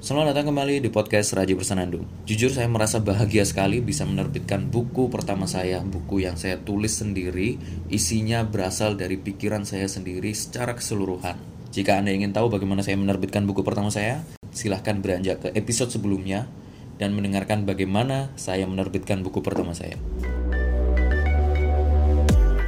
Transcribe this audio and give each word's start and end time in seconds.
Selamat 0.00 0.32
datang 0.32 0.48
kembali 0.48 0.80
di 0.80 0.88
podcast 0.88 1.36
Raji 1.36 1.60
Bersenandung. 1.60 2.08
Jujur 2.24 2.48
saya 2.48 2.64
merasa 2.72 3.04
bahagia 3.04 3.44
sekali 3.44 3.84
bisa 3.84 4.08
menerbitkan 4.08 4.72
buku 4.72 5.12
pertama 5.12 5.44
saya, 5.44 5.84
buku 5.84 6.24
yang 6.24 6.40
saya 6.40 6.56
tulis 6.56 7.04
sendiri, 7.04 7.60
isinya 7.92 8.40
berasal 8.40 8.96
dari 8.96 9.20
pikiran 9.20 9.68
saya 9.68 9.84
sendiri 9.92 10.32
secara 10.32 10.72
keseluruhan. 10.72 11.36
Jika 11.68 12.00
Anda 12.00 12.16
ingin 12.16 12.32
tahu 12.32 12.48
bagaimana 12.48 12.80
saya 12.80 12.96
menerbitkan 12.96 13.44
buku 13.44 13.60
pertama 13.60 13.92
saya, 13.92 14.24
silahkan 14.56 15.04
beranjak 15.04 15.44
ke 15.44 15.48
episode 15.52 15.92
sebelumnya 15.92 16.48
dan 16.96 17.12
mendengarkan 17.12 17.68
bagaimana 17.68 18.32
saya 18.40 18.64
menerbitkan 18.64 19.20
buku 19.20 19.44
pertama 19.44 19.76
saya. 19.76 20.00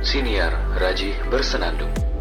Siniar 0.04 0.52
Raji 0.76 1.16
Bersenandung. 1.32 2.11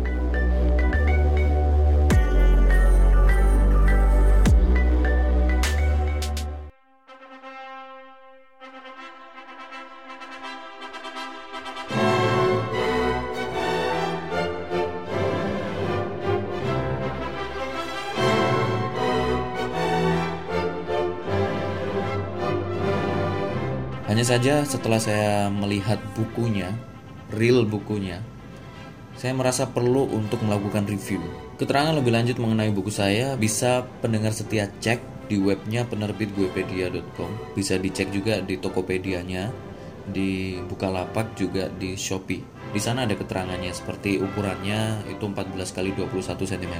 Hanya 24.12 24.28
saja 24.28 24.68
setelah 24.68 25.00
saya 25.00 25.48
melihat 25.48 25.96
bukunya, 26.20 26.76
real 27.32 27.64
bukunya, 27.64 28.20
saya 29.16 29.32
merasa 29.32 29.72
perlu 29.72 30.04
untuk 30.12 30.44
melakukan 30.44 30.84
review. 30.84 31.24
Keterangan 31.56 31.96
lebih 31.96 32.12
lanjut 32.12 32.36
mengenai 32.36 32.76
buku 32.76 32.92
saya 32.92 33.40
bisa 33.40 33.88
pendengar 34.04 34.36
setia 34.36 34.68
cek 34.68 35.32
di 35.32 35.40
webnya 35.40 35.88
penerbit 35.88 36.28
guepedia.com. 36.36 37.56
Bisa 37.56 37.80
dicek 37.80 38.12
juga 38.12 38.44
di 38.44 38.60
Tokopedia-nya, 38.60 39.48
di 40.03 40.59
Bukalapak 40.59 41.31
juga 41.40 41.72
di 41.72 41.96
Shopee. 41.96 42.44
Di 42.75 42.84
sana 42.84 43.08
ada 43.08 43.16
keterangannya 43.16 43.72
seperti 43.72 44.20
ukurannya 44.20 45.08
itu 45.08 45.23
14 45.23 45.56
kali 45.72 45.96
21 45.96 46.52
cm. 46.52 46.75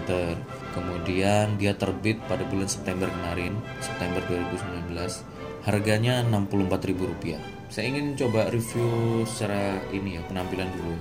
Kemudian 0.76 1.56
dia 1.56 1.80
terbit 1.80 2.20
pada 2.28 2.44
bulan 2.44 2.68
September 2.68 3.08
kemarin, 3.08 3.56
September 3.80 4.20
2019 4.28 5.41
harganya 5.66 6.26
Rp64.000 6.26 7.62
saya 7.72 7.88
ingin 7.88 8.20
coba 8.20 8.52
review 8.52 9.24
secara 9.24 9.80
ini 9.96 10.20
ya 10.20 10.22
penampilan 10.28 10.68
dulu. 10.76 10.92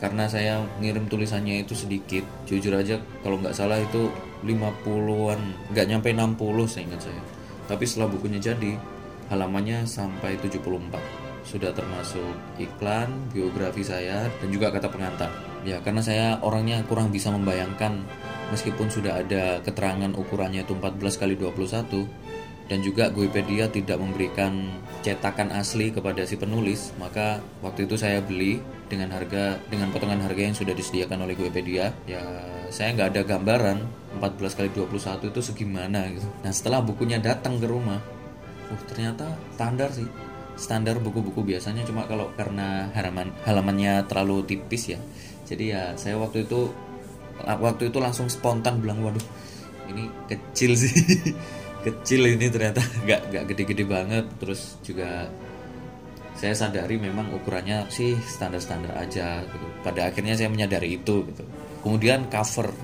Karena 0.00 0.24
saya 0.24 0.64
ngirim 0.80 1.04
tulisannya 1.04 1.60
itu 1.60 1.76
sedikit. 1.76 2.24
Jujur 2.48 2.72
aja 2.80 2.96
kalau 3.20 3.36
nggak 3.44 3.52
salah 3.52 3.76
itu 3.76 4.08
50-an 4.40 5.40
nggak 5.76 5.84
nyampe 5.84 6.08
60 6.16 6.40
saya 6.64 6.82
ingat 6.88 7.00
saya. 7.04 7.22
Tapi 7.68 7.84
setelah 7.84 8.08
bukunya 8.08 8.40
jadi 8.40 8.72
halamannya 9.28 9.84
sampai 9.84 10.40
74 10.40 10.64
sudah 11.44 11.76
termasuk 11.76 12.56
iklan, 12.56 13.28
biografi 13.28 13.84
saya, 13.84 14.32
dan 14.40 14.48
juga 14.48 14.72
kata 14.72 14.88
pengantar. 14.88 15.28
Ya, 15.60 15.76
karena 15.84 16.00
saya 16.00 16.40
orangnya 16.40 16.80
kurang 16.88 17.12
bisa 17.12 17.28
membayangkan. 17.28 18.00
Meskipun 18.48 18.88
sudah 18.88 19.20
ada 19.20 19.60
keterangan 19.60 20.12
ukurannya 20.16 20.64
itu 20.64 20.72
14 20.72 21.20
kali 21.20 21.36
21 21.36 22.08
dan 22.64 22.80
juga 22.80 23.12
Guipedia 23.12 23.68
tidak 23.68 24.00
memberikan 24.00 24.80
cetakan 25.04 25.52
asli 25.52 25.92
kepada 25.92 26.24
si 26.24 26.40
penulis, 26.40 26.96
maka 26.96 27.44
waktu 27.60 27.84
itu 27.84 28.00
saya 28.00 28.24
beli 28.24 28.56
dengan 28.88 29.12
harga 29.12 29.60
dengan 29.68 29.92
potongan 29.92 30.24
harga 30.24 30.42
yang 30.48 30.56
sudah 30.56 30.72
disediakan 30.72 31.28
oleh 31.28 31.36
Guipedia. 31.36 31.92
Ya, 32.08 32.24
saya 32.72 32.96
nggak 32.96 33.08
ada 33.12 33.22
gambaran 33.36 33.78
14 34.16 34.56
kali 34.56 34.68
21 34.72 35.28
itu 35.28 35.40
segimana 35.44 36.08
gitu. 36.08 36.24
Nah, 36.40 36.52
setelah 36.56 36.80
bukunya 36.80 37.20
datang 37.20 37.60
ke 37.60 37.68
rumah, 37.68 38.00
uh 38.72 38.82
ternyata 38.88 39.28
standar 39.52 39.92
sih. 39.92 40.08
Standar 40.54 41.02
buku-buku 41.02 41.44
biasanya 41.44 41.84
cuma 41.84 42.06
kalau 42.08 42.30
karena 42.38 42.88
halaman 42.96 43.34
halamannya 43.44 44.08
terlalu 44.08 44.46
tipis 44.48 44.96
ya. 44.96 45.00
Jadi 45.44 45.74
ya 45.76 45.92
saya 46.00 46.16
waktu 46.16 46.48
itu 46.48 46.72
waktu 47.44 47.92
itu 47.92 47.98
langsung 48.00 48.30
spontan 48.30 48.78
bilang 48.80 49.02
waduh 49.02 49.20
ini 49.90 50.08
kecil 50.30 50.72
sih 50.78 50.94
kecil 51.84 52.26
ini 52.26 52.48
ternyata 52.48 52.80
nggak 53.04 53.20
nggak 53.30 53.44
gede-gede 53.52 53.84
banget 53.84 54.24
terus 54.40 54.80
juga 54.80 55.28
saya 56.34 56.54
sadari 56.54 56.98
memang 56.98 57.30
ukurannya 57.30 57.86
sih 57.88 58.18
standar-standar 58.18 58.98
aja 58.98 59.40
gitu. 59.46 59.66
Pada 59.86 60.10
akhirnya 60.10 60.34
saya 60.34 60.50
menyadari 60.50 60.98
itu 60.98 61.22
gitu. 61.30 61.44
Kemudian 61.86 62.26
cover 62.26 62.74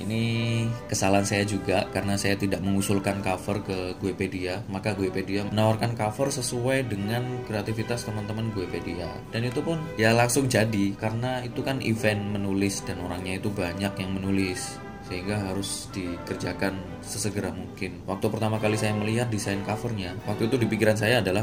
ini 0.00 0.64
kesalahan 0.88 1.28
saya 1.28 1.44
juga 1.44 1.84
karena 1.92 2.16
saya 2.16 2.32
tidak 2.32 2.64
mengusulkan 2.64 3.20
cover 3.20 3.60
ke 3.60 3.78
Guepedia, 4.00 4.64
maka 4.72 4.96
Guepedia 4.96 5.44
menawarkan 5.52 5.92
cover 5.92 6.32
sesuai 6.32 6.88
dengan 6.88 7.44
kreativitas 7.44 8.08
teman-teman 8.08 8.48
Guepedia. 8.56 9.12
Dan 9.28 9.44
itu 9.44 9.60
pun 9.60 9.76
ya 10.00 10.16
langsung 10.16 10.48
jadi 10.48 10.96
karena 10.96 11.44
itu 11.44 11.60
kan 11.60 11.84
event 11.84 12.32
menulis 12.32 12.80
dan 12.88 13.04
orangnya 13.04 13.36
itu 13.36 13.52
banyak 13.52 13.92
yang 14.00 14.10
menulis 14.16 14.80
sehingga 15.10 15.42
harus 15.42 15.90
dikerjakan 15.90 17.02
sesegera 17.02 17.50
mungkin. 17.50 17.98
Waktu 18.06 18.30
pertama 18.30 18.62
kali 18.62 18.78
saya 18.78 18.94
melihat 18.94 19.26
desain 19.26 19.58
covernya, 19.66 20.14
waktu 20.22 20.46
itu 20.46 20.54
di 20.62 20.70
pikiran 20.70 20.94
saya 20.94 21.18
adalah 21.18 21.42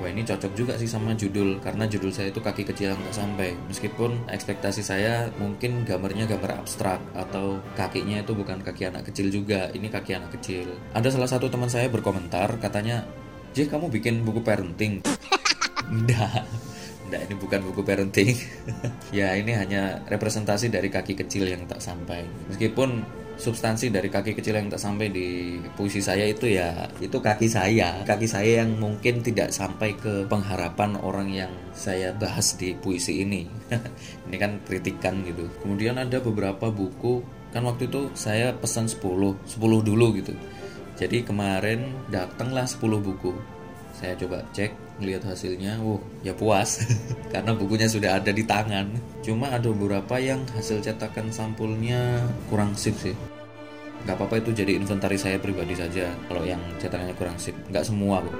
wah 0.00 0.08
ini 0.08 0.24
cocok 0.24 0.52
juga 0.56 0.78
sih 0.80 0.88
sama 0.88 1.12
judul 1.12 1.60
karena 1.60 1.84
judul 1.84 2.08
saya 2.08 2.32
itu 2.32 2.38
kaki 2.38 2.62
kecil 2.62 2.94
yang 2.94 3.02
tak 3.10 3.18
sampai. 3.18 3.52
Meskipun 3.66 4.30
ekspektasi 4.30 4.80
saya 4.86 5.26
mungkin 5.42 5.82
gambarnya 5.82 6.30
gambar 6.30 6.62
abstrak 6.62 7.02
atau 7.12 7.58
kakinya 7.74 8.22
itu 8.22 8.32
bukan 8.32 8.62
kaki 8.62 8.88
anak 8.88 9.10
kecil 9.10 9.28
juga 9.28 9.68
ini 9.74 9.90
kaki 9.90 10.14
anak 10.14 10.30
kecil. 10.38 10.70
Ada 10.94 11.12
salah 11.12 11.28
satu 11.28 11.50
teman 11.50 11.68
saya 11.68 11.90
berkomentar 11.90 12.62
katanya 12.62 13.02
J 13.50 13.66
kamu 13.66 13.90
bikin 13.90 14.22
buku 14.22 14.40
parenting? 14.46 15.02
Enggak 15.90 16.46
Nggak, 17.10 17.26
ini 17.26 17.34
bukan 17.42 17.60
buku 17.66 17.80
parenting. 17.82 18.30
ya, 19.18 19.34
ini 19.34 19.50
hanya 19.50 19.98
representasi 20.06 20.70
dari 20.70 20.86
kaki 20.86 21.18
kecil 21.18 21.50
yang 21.50 21.66
tak 21.66 21.82
sampai. 21.82 22.22
Meskipun 22.46 23.02
substansi 23.34 23.90
dari 23.90 24.06
kaki 24.06 24.38
kecil 24.38 24.54
yang 24.60 24.70
tak 24.70 24.78
sampai 24.78 25.10
di 25.10 25.58
puisi 25.74 25.98
saya 25.98 26.28
itu 26.28 26.46
ya 26.46 26.86
itu 27.02 27.18
kaki 27.18 27.50
saya. 27.50 28.06
Kaki 28.06 28.30
saya 28.30 28.62
yang 28.62 28.78
mungkin 28.78 29.26
tidak 29.26 29.50
sampai 29.50 29.98
ke 29.98 30.30
pengharapan 30.30 30.94
orang 31.02 31.34
yang 31.34 31.50
saya 31.74 32.14
bahas 32.14 32.54
di 32.54 32.78
puisi 32.78 33.26
ini. 33.26 33.42
Ini 34.30 34.36
kan 34.38 34.62
kritikan 34.62 35.26
gitu. 35.26 35.50
Kemudian 35.66 35.98
ada 35.98 36.22
beberapa 36.22 36.70
buku. 36.70 37.26
Kan 37.50 37.66
waktu 37.66 37.90
itu 37.90 38.14
saya 38.14 38.54
pesan 38.54 38.86
10 38.86 39.02
10 39.02 39.58
dulu 39.58 40.06
gitu. 40.14 40.30
Jadi 40.94 41.26
kemarin 41.26 41.90
datanglah 42.06 42.70
10 42.70 42.78
buku 43.02 43.59
saya 44.00 44.16
coba 44.16 44.40
cek 44.56 44.72
lihat 45.04 45.28
hasilnya, 45.28 45.76
wow 45.84 46.00
ya 46.24 46.32
puas 46.32 46.80
karena 47.32 47.52
bukunya 47.52 47.84
sudah 47.84 48.16
ada 48.16 48.32
di 48.32 48.40
tangan. 48.48 48.88
Cuma 49.20 49.52
ada 49.52 49.68
beberapa 49.68 50.16
yang 50.16 50.40
hasil 50.56 50.80
cetakan 50.80 51.28
sampulnya 51.28 52.24
kurang 52.48 52.72
sip 52.72 52.96
sih. 52.96 53.12
Gak 54.08 54.16
apa-apa 54.16 54.40
itu 54.40 54.56
jadi 54.56 54.80
inventaris 54.80 55.28
saya 55.28 55.36
pribadi 55.36 55.76
saja 55.76 56.08
kalau 56.24 56.40
yang 56.48 56.60
cetakannya 56.80 57.12
kurang 57.20 57.36
sip. 57.36 57.52
Gak 57.68 57.84
semua 57.84 58.24
kok. 58.24 58.36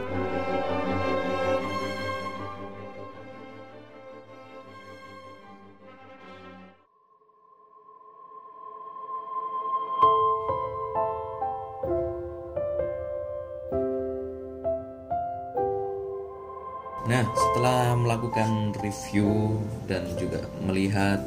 Setelah 17.61 17.93
melakukan 17.93 18.73
review 18.81 19.61
dan 19.85 20.09
juga 20.17 20.49
melihat 20.65 21.21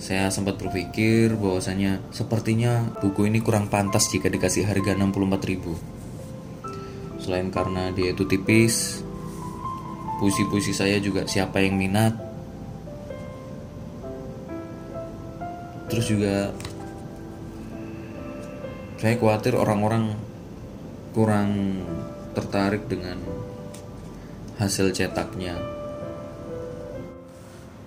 saya 0.00 0.32
sempat 0.32 0.56
berpikir 0.56 1.36
bahwasanya 1.36 2.00
sepertinya 2.16 2.96
buku 3.04 3.28
ini 3.28 3.44
kurang 3.44 3.68
pantas 3.68 4.08
jika 4.08 4.32
dikasih 4.32 4.64
harga 4.64 4.96
64.000. 4.96 7.20
Selain 7.20 7.52
karena 7.52 7.92
dia 7.92 8.16
itu 8.16 8.24
tipis, 8.24 9.04
puisi-puisi 10.16 10.72
saya 10.72 10.96
juga 10.96 11.28
siapa 11.28 11.60
yang 11.60 11.76
minat. 11.76 12.16
Terus 15.92 16.08
juga 16.08 16.56
saya 18.96 19.20
khawatir 19.20 19.60
orang-orang 19.60 20.16
kurang 21.12 21.84
tertarik 22.32 22.88
dengan 22.88 23.20
hasil 24.56 24.92
cetaknya. 24.92 25.56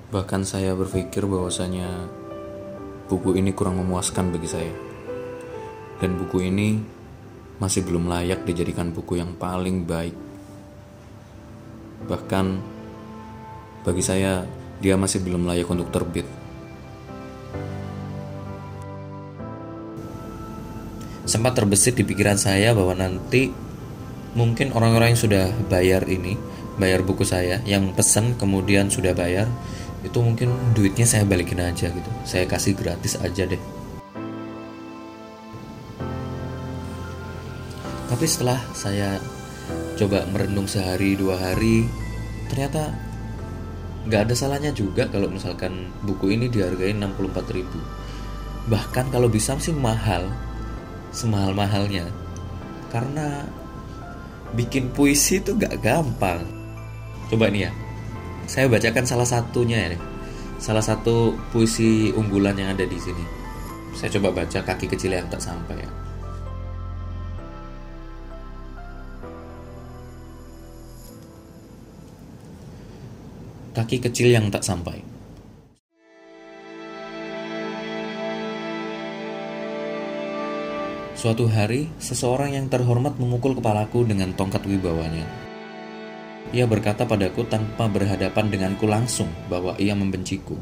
Bahkan 0.10 0.42
saya 0.46 0.74
berpikir 0.74 1.26
bahwasanya 1.26 2.10
buku 3.10 3.38
ini 3.38 3.54
kurang 3.54 3.82
memuaskan 3.82 4.30
bagi 4.34 4.50
saya. 4.50 4.74
Dan 6.00 6.18
buku 6.18 6.46
ini 6.46 6.80
masih 7.60 7.84
belum 7.86 8.08
layak 8.08 8.46
dijadikan 8.46 8.94
buku 8.94 9.20
yang 9.20 9.36
paling 9.36 9.84
baik. 9.86 10.16
Bahkan 12.06 12.46
bagi 13.84 14.04
saya 14.06 14.46
dia 14.80 14.96
masih 14.96 15.22
belum 15.22 15.46
layak 15.50 15.68
untuk 15.68 15.92
terbit. 15.92 16.40
sempat 21.30 21.54
terbesit 21.54 21.94
di 21.94 22.02
pikiran 22.02 22.42
saya 22.42 22.74
bahwa 22.74 22.98
nanti 22.98 23.54
mungkin 24.34 24.74
orang-orang 24.74 25.14
yang 25.14 25.22
sudah 25.22 25.46
bayar 25.70 26.10
ini, 26.10 26.34
bayar 26.80 27.04
buku 27.04 27.28
saya, 27.28 27.60
yang 27.68 27.92
pesan 27.92 28.40
kemudian 28.40 28.88
sudah 28.88 29.12
bayar, 29.12 29.46
itu 30.02 30.18
mungkin 30.24 30.56
duitnya 30.72 31.04
saya 31.04 31.28
balikin 31.28 31.60
aja 31.60 31.92
gitu. 31.92 32.10
Saya 32.24 32.48
kasih 32.48 32.74
gratis 32.74 33.20
aja 33.20 33.44
deh. 33.46 33.62
Tapi 38.10 38.26
setelah 38.26 38.58
saya 38.74 39.20
coba 40.00 40.26
merenung 40.32 40.66
sehari 40.66 41.14
dua 41.20 41.38
hari, 41.38 41.86
ternyata 42.50 42.90
nggak 44.10 44.32
ada 44.32 44.34
salahnya 44.34 44.72
juga 44.74 45.06
kalau 45.12 45.30
misalkan 45.30 45.92
buku 46.02 46.34
ini 46.34 46.48
dihargai 46.50 46.96
64 46.96 47.52
ribu 47.52 47.78
bahkan 48.70 49.06
kalau 49.14 49.28
bisa 49.28 49.54
sih 49.62 49.76
mahal 49.76 50.30
semahal-mahalnya 51.14 52.10
karena 52.94 53.46
bikin 54.58 54.90
puisi 54.94 55.42
itu 55.42 55.54
gak 55.58 55.78
gampang 55.82 56.59
coba 57.30 57.48
nih 57.54 57.70
ya 57.70 57.72
saya 58.50 58.66
bacakan 58.66 59.06
salah 59.06 59.28
satunya 59.30 59.78
ya 59.78 60.00
salah 60.60 60.84
satu 60.84 61.38
puisi 61.54 62.12
unggulan 62.12 62.58
yang 62.58 62.74
ada 62.74 62.84
di 62.84 62.98
sini 62.98 63.26
saya 63.94 64.14
coba 64.18 64.44
baca 64.44 64.60
kaki 64.66 64.90
kecil 64.90 65.16
yang 65.16 65.30
tak 65.32 65.40
sampai 65.40 65.78
ya 65.80 65.90
kaki 73.80 74.04
kecil 74.04 74.28
yang 74.36 74.52
tak 74.52 74.60
sampai. 74.60 75.00
Suatu 81.16 81.52
hari, 81.52 81.92
seseorang 82.00 82.56
yang 82.56 82.72
terhormat 82.72 83.16
memukul 83.20 83.56
kepalaku 83.56 84.08
dengan 84.08 84.32
tongkat 84.36 84.64
wibawanya. 84.64 85.49
Ia 86.50 86.66
berkata 86.66 87.06
padaku 87.06 87.46
tanpa 87.46 87.86
berhadapan 87.86 88.50
denganku 88.50 88.90
langsung 88.90 89.30
bahwa 89.48 89.78
ia 89.78 89.94
membenciku. 89.94 90.58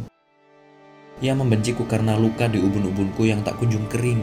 Ia 1.24 1.34
membenciku 1.34 1.88
karena 1.88 2.20
luka 2.20 2.46
di 2.52 2.60
ubun-ubunku 2.60 3.24
yang 3.26 3.42
tak 3.42 3.58
kunjung 3.58 3.88
kering. 3.88 4.22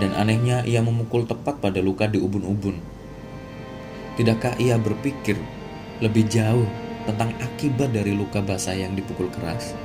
Dan 0.00 0.16
anehnya 0.16 0.64
ia 0.64 0.80
memukul 0.80 1.28
tepat 1.28 1.60
pada 1.60 1.84
luka 1.84 2.08
di 2.08 2.16
ubun-ubun. 2.16 2.80
Tidakkah 4.16 4.56
ia 4.56 4.80
berpikir 4.80 5.36
lebih 6.00 6.24
jauh 6.26 6.64
tentang 7.04 7.30
akibat 7.38 7.92
dari 7.92 8.16
luka 8.16 8.40
basah 8.40 8.74
yang 8.74 8.96
dipukul 8.96 9.28
keras. 9.28 9.76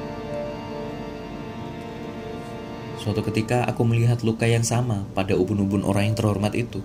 Suatu 2.98 3.24
ketika 3.24 3.64
aku 3.70 3.88
melihat 3.88 4.20
luka 4.26 4.44
yang 4.50 4.66
sama 4.66 5.06
pada 5.16 5.38
ubun-ubun 5.38 5.86
orang 5.86 6.12
yang 6.12 6.18
terhormat 6.18 6.52
itu. 6.58 6.82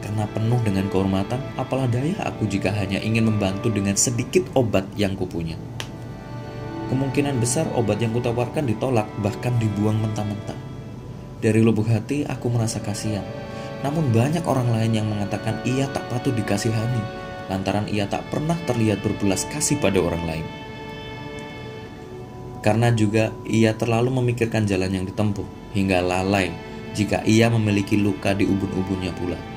Karena 0.00 0.24
penuh 0.28 0.60
dengan 0.64 0.88
kehormatan, 0.88 1.40
apalah 1.60 1.84
daya 1.86 2.16
aku 2.24 2.48
jika 2.48 2.72
hanya 2.72 2.98
ingin 3.00 3.28
membantu 3.28 3.68
dengan 3.68 3.94
sedikit 3.94 4.48
obat 4.56 4.88
yang 4.96 5.12
kupunya. 5.12 5.60
Kemungkinan 6.88 7.38
besar 7.38 7.68
obat 7.76 8.02
yang 8.02 8.10
kutawarkan 8.16 8.66
ditolak 8.66 9.06
bahkan 9.22 9.54
dibuang 9.60 10.00
mentah-mentah. 10.00 10.58
Dari 11.40 11.60
lubuk 11.62 11.86
hati 11.86 12.26
aku 12.26 12.50
merasa 12.50 12.82
kasihan. 12.82 13.24
Namun 13.80 14.12
banyak 14.12 14.44
orang 14.44 14.68
lain 14.72 14.92
yang 14.92 15.06
mengatakan 15.08 15.62
ia 15.64 15.88
tak 15.88 16.04
patut 16.12 16.36
dikasihani 16.36 17.20
lantaran 17.50 17.90
ia 17.90 18.06
tak 18.06 18.22
pernah 18.30 18.54
terlihat 18.64 19.02
berbelas 19.02 19.42
kasih 19.50 19.82
pada 19.82 19.98
orang 19.98 20.22
lain. 20.22 20.46
Karena 22.62 22.94
juga 22.94 23.34
ia 23.42 23.74
terlalu 23.74 24.22
memikirkan 24.22 24.62
jalan 24.70 24.94
yang 24.94 25.04
ditempuh 25.04 25.74
hingga 25.74 25.98
lalai 25.98 26.54
jika 26.94 27.26
ia 27.26 27.50
memiliki 27.50 27.98
luka 27.98 28.30
di 28.36 28.46
ubun-ubunnya 28.46 29.10
pula 29.18 29.49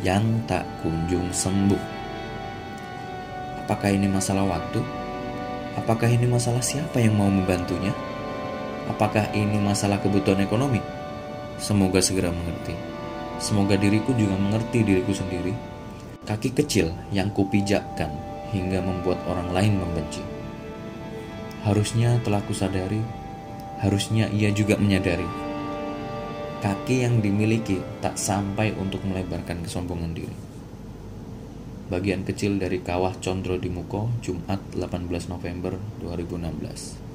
yang 0.00 0.24
tak 0.48 0.64
kunjung 0.80 1.32
sembuh. 1.32 1.80
Apakah 3.64 3.92
ini 3.92 4.08
masalah 4.10 4.44
waktu? 4.44 4.80
Apakah 5.76 6.08
ini 6.08 6.24
masalah 6.24 6.64
siapa 6.64 6.98
yang 6.98 7.16
mau 7.16 7.28
membantunya? 7.28 7.92
Apakah 8.88 9.28
ini 9.36 9.60
masalah 9.60 10.00
kebutuhan 10.00 10.40
ekonomi? 10.40 10.80
Semoga 11.56 12.00
segera 12.00 12.32
mengerti. 12.32 12.76
Semoga 13.36 13.76
diriku 13.76 14.16
juga 14.16 14.36
mengerti 14.38 14.80
diriku 14.86 15.12
sendiri 15.12 15.76
kaki 16.26 16.50
kecil 16.58 16.90
yang 17.14 17.30
kupijakkan 17.30 18.10
hingga 18.50 18.82
membuat 18.82 19.22
orang 19.30 19.54
lain 19.54 19.78
membenci. 19.78 20.20
Harusnya 21.62 22.18
telah 22.26 22.42
kusadari, 22.42 22.98
harusnya 23.78 24.26
ia 24.34 24.50
juga 24.50 24.74
menyadari. 24.74 25.45
Kaki 26.56 27.04
yang 27.04 27.20
dimiliki 27.20 27.76
tak 28.00 28.16
sampai 28.16 28.72
untuk 28.80 29.04
melebarkan 29.04 29.60
kesombongan 29.60 30.16
diri. 30.16 30.36
Bagian 31.92 32.24
kecil 32.24 32.56
dari 32.56 32.80
Kawah 32.80 33.20
Condro 33.20 33.60
di 33.60 33.68
Muko, 33.68 34.08
Jumat 34.24 34.58
18 34.72 35.28
November 35.28 35.76
2016. 36.00 37.06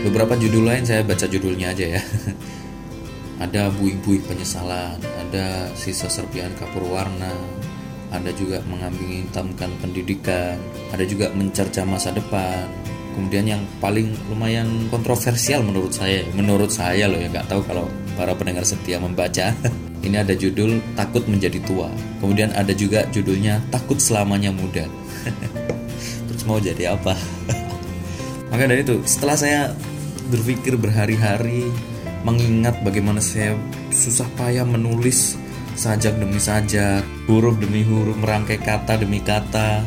Beberapa 0.00 0.32
judul 0.40 0.64
lain 0.64 0.88
saya 0.88 1.04
baca 1.04 1.28
judulnya 1.28 1.76
aja 1.76 2.00
ya. 2.00 2.02
ada 3.44 3.68
buih-buih 3.76 4.24
penyesalan, 4.24 4.96
ada 4.96 5.68
sisa 5.76 6.08
serpian 6.08 6.56
kapur 6.56 6.88
warna, 6.88 7.36
ada 8.10 8.30
juga 8.34 8.58
mengambing 8.66 9.26
hitamkan 9.26 9.70
pendidikan, 9.78 10.58
ada 10.90 11.06
juga 11.06 11.30
mencerca 11.30 11.86
masa 11.86 12.10
depan. 12.10 12.66
Kemudian 13.14 13.46
yang 13.46 13.62
paling 13.82 14.14
lumayan 14.30 14.86
kontroversial 14.90 15.66
menurut 15.66 15.90
saya, 15.90 16.22
menurut 16.34 16.70
saya 16.70 17.10
loh 17.10 17.18
ya 17.18 17.26
nggak 17.26 17.50
tahu 17.50 17.62
kalau 17.66 17.86
para 18.14 18.34
pendengar 18.34 18.66
setia 18.66 18.98
membaca. 18.98 19.54
Ini 20.06 20.24
ada 20.24 20.32
judul 20.32 20.80
takut 20.96 21.28
menjadi 21.28 21.60
tua. 21.60 21.92
Kemudian 22.24 22.56
ada 22.56 22.72
juga 22.72 23.04
judulnya 23.12 23.60
takut 23.68 24.00
selamanya 24.00 24.48
muda. 24.48 24.88
Terus 26.32 26.42
mau 26.48 26.56
jadi 26.56 26.96
apa? 26.96 27.12
Maka 28.50 28.64
dari 28.64 28.80
itu, 28.80 28.96
setelah 29.04 29.36
saya 29.36 29.60
berpikir 30.32 30.80
berhari-hari 30.80 31.68
mengingat 32.24 32.80
bagaimana 32.84 33.20
saya 33.20 33.56
susah 33.92 34.28
payah 34.36 34.64
menulis 34.64 35.39
sajak 35.80 36.20
demi 36.20 36.36
sajak, 36.36 37.00
huruf 37.24 37.56
demi 37.56 37.80
huruf, 37.80 38.12
merangkai 38.20 38.60
kata 38.60 39.00
demi 39.00 39.16
kata 39.24 39.80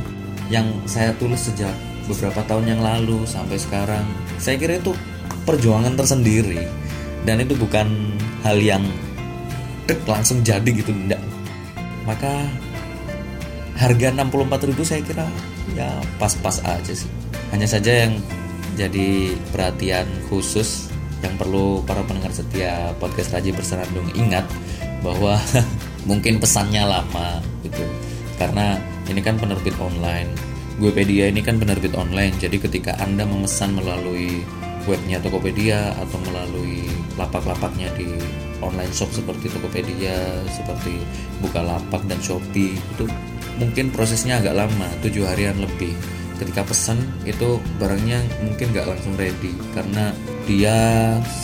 yang 0.49 0.65
saya 0.89 1.13
tulis 1.21 1.37
sejak 1.37 1.69
beberapa 2.09 2.41
tahun 2.49 2.65
yang 2.73 2.81
lalu 2.81 3.29
sampai 3.29 3.61
sekarang. 3.61 4.01
Saya 4.41 4.57
kira 4.57 4.81
itu 4.81 4.97
perjuangan 5.45 5.93
tersendiri 5.93 6.65
dan 7.29 7.45
itu 7.45 7.53
bukan 7.53 8.17
hal 8.41 8.57
yang 8.57 8.81
dek 9.85 10.01
langsung 10.09 10.41
jadi 10.41 10.65
gitu 10.65 10.89
enggak. 10.89 11.21
Maka 12.09 12.49
harga 13.77 14.09
64.000 14.17 14.81
saya 14.81 15.01
kira 15.05 15.25
ya 15.77 15.93
pas-pas 16.17 16.57
aja 16.65 16.89
sih. 16.89 17.09
Hanya 17.53 17.69
saja 17.69 18.09
yang 18.09 18.17
jadi 18.73 19.37
perhatian 19.53 20.09
khusus 20.25 20.89
yang 21.21 21.37
perlu 21.37 21.85
para 21.85 22.01
pendengar 22.01 22.33
setia 22.33 22.97
podcast 22.97 23.29
Raji 23.31 23.53
Bersenandung 23.53 24.09
ingat 24.17 24.43
bahwa 25.03 25.37
mungkin 26.09 26.39
pesannya 26.39 26.87
lama 26.87 27.43
gitu. 27.61 27.83
Karena 28.39 28.79
ini 29.11 29.19
kan 29.19 29.35
penerbit 29.37 29.75
online. 29.77 30.31
Guepedia 30.81 31.29
ini 31.29 31.43
kan 31.45 31.61
penerbit 31.61 31.93
online. 31.93 32.33
Jadi 32.41 32.57
ketika 32.57 32.97
anda 32.97 33.27
memesan 33.27 33.77
melalui 33.77 34.41
webnya 34.89 35.19
Tokopedia 35.23 35.95
atau 35.95 36.19
melalui 36.27 36.87
lapak-lapaknya 37.15 37.87
di 37.95 38.09
online 38.59 38.91
shop 38.91 39.11
seperti 39.15 39.47
Tokopedia 39.51 40.43
seperti 40.51 40.99
Bukalapak 41.39 42.03
dan 42.07 42.19
Shopee 42.19 42.75
itu 42.75 43.05
mungkin 43.59 43.93
prosesnya 43.93 44.39
agak 44.39 44.65
lama 44.65 44.87
tujuh 45.03 45.23
harian 45.27 45.55
lebih. 45.59 45.93
Ketika 46.41 46.65
pesan 46.65 46.99
itu 47.23 47.61
barangnya 47.77 48.19
mungkin 48.43 48.73
nggak 48.73 48.89
langsung 48.89 49.13
ready 49.15 49.53
karena 49.71 50.11
dia 50.43 50.75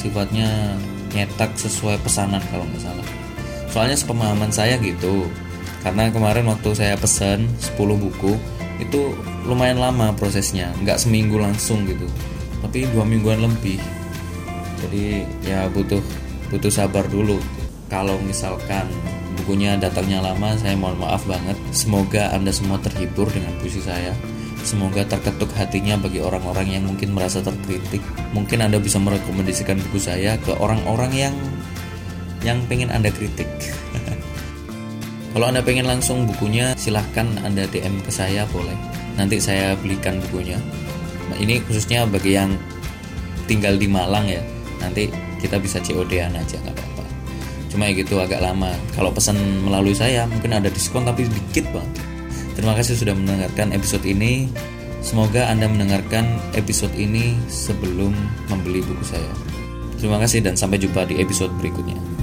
sifatnya 0.01 0.75
nyetak 1.15 1.55
sesuai 1.55 2.01
pesanan 2.03 2.41
kalau 2.51 2.67
nggak 2.67 2.83
salah 2.83 3.18
soalnya 3.69 3.97
sepemahaman 3.97 4.51
saya 4.53 4.77
gitu. 4.81 5.25
Karena 5.79 6.11
kemarin 6.11 6.43
waktu 6.51 6.75
saya 6.75 6.95
pesan 6.99 7.47
10 7.57 7.79
buku 7.95 8.35
itu 8.83 9.15
lumayan 9.47 9.79
lama 9.79 10.11
prosesnya. 10.15 10.71
Nggak 10.83 10.99
seminggu 10.99 11.39
langsung 11.39 11.87
gitu. 11.87 12.07
Tapi 12.59 12.89
dua 12.91 13.07
mingguan 13.07 13.39
lebih. 13.39 13.79
Jadi 14.83 15.23
ya 15.47 15.71
butuh 15.71 16.03
butuh 16.51 16.71
sabar 16.71 17.07
dulu. 17.07 17.39
Kalau 17.87 18.19
misalkan 18.21 18.85
bukunya 19.39 19.79
datangnya 19.79 20.19
lama 20.19 20.53
saya 20.59 20.75
mohon 20.75 20.99
maaf 20.99 21.23
banget. 21.23 21.55
Semoga 21.71 22.35
anda 22.35 22.51
semua 22.51 22.75
terhibur 22.83 23.31
dengan 23.31 23.55
puisi 23.63 23.79
saya. 23.79 24.11
Semoga 24.59 25.07
terketuk 25.07 25.55
hatinya 25.55 25.95
bagi 25.95 26.19
orang-orang 26.19 26.67
yang 26.67 26.83
mungkin 26.83 27.15
merasa 27.15 27.39
terkritik. 27.39 28.03
Mungkin 28.35 28.59
Anda 28.59 28.75
bisa 28.75 28.99
merekomendasikan 28.99 29.79
buku 29.87 30.03
saya 30.03 30.35
ke 30.35 30.51
orang-orang 30.51 31.11
yang 31.15 31.35
yang 32.43 32.63
pengen 32.67 32.91
Anda 32.91 33.11
kritik. 33.11 33.47
Kalau 35.33 35.45
Anda 35.45 35.61
pengen 35.61 35.85
langsung 35.85 36.25
bukunya, 36.25 36.73
silahkan 36.75 37.27
Anda 37.45 37.69
DM 37.69 38.01
ke 38.03 38.11
saya 38.11 38.47
boleh. 38.49 38.75
Nanti 39.19 39.37
saya 39.39 39.75
belikan 39.77 40.19
bukunya. 40.29 40.57
ini 41.37 41.61
khususnya 41.61 42.09
bagi 42.09 42.33
yang 42.33 42.57
tinggal 43.45 43.77
di 43.77 43.85
Malang 43.85 44.25
ya. 44.25 44.41
Nanti 44.81 45.07
kita 45.37 45.61
bisa 45.61 45.77
COD-an 45.79 46.33
aja 46.33 46.57
nggak 46.57 46.73
apa-apa. 46.73 47.03
Cuma 47.69 47.85
ya 47.85 47.93
gitu 48.01 48.17
agak 48.17 48.41
lama. 48.41 48.73
Kalau 48.97 49.13
pesan 49.13 49.37
melalui 49.61 49.93
saya 49.93 50.25
mungkin 50.25 50.57
ada 50.57 50.73
diskon 50.73 51.05
tapi 51.05 51.29
sedikit 51.29 51.69
banget. 51.69 51.93
Terima 52.57 52.73
kasih 52.75 52.97
sudah 52.97 53.13
mendengarkan 53.13 53.71
episode 53.71 54.03
ini. 54.03 54.49
Semoga 54.99 55.47
anda 55.47 55.69
mendengarkan 55.69 56.41
episode 56.59 56.91
ini 56.97 57.37
sebelum 57.47 58.11
membeli 58.51 58.83
buku 58.83 59.05
saya. 59.05 59.31
Terima 59.95 60.19
kasih 60.19 60.43
dan 60.43 60.59
sampai 60.59 60.81
jumpa 60.81 61.07
di 61.07 61.23
episode 61.23 61.55
berikutnya 61.55 62.18